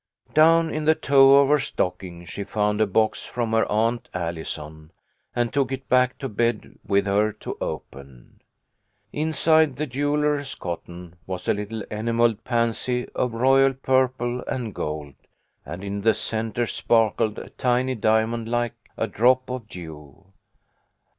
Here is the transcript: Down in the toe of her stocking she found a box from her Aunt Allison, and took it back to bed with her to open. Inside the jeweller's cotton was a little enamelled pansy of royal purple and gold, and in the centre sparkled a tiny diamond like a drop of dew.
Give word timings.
Down 0.33 0.71
in 0.71 0.85
the 0.85 0.95
toe 0.95 1.35
of 1.43 1.49
her 1.49 1.59
stocking 1.59 2.25
she 2.25 2.43
found 2.43 2.81
a 2.81 2.87
box 2.87 3.23
from 3.23 3.51
her 3.51 3.71
Aunt 3.71 4.09
Allison, 4.15 4.89
and 5.35 5.53
took 5.53 5.71
it 5.71 5.87
back 5.89 6.17
to 6.17 6.27
bed 6.27 6.79
with 6.83 7.05
her 7.05 7.31
to 7.33 7.55
open. 7.61 8.41
Inside 9.13 9.75
the 9.75 9.85
jeweller's 9.85 10.55
cotton 10.55 11.17
was 11.27 11.47
a 11.47 11.53
little 11.53 11.83
enamelled 11.91 12.43
pansy 12.43 13.07
of 13.09 13.35
royal 13.35 13.75
purple 13.75 14.41
and 14.45 14.73
gold, 14.73 15.13
and 15.67 15.83
in 15.83 16.01
the 16.01 16.15
centre 16.15 16.65
sparkled 16.65 17.37
a 17.37 17.51
tiny 17.51 17.93
diamond 17.93 18.49
like 18.49 18.73
a 18.97 19.05
drop 19.05 19.51
of 19.51 19.67
dew. 19.67 20.33